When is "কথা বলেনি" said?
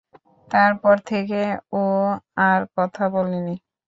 2.77-3.55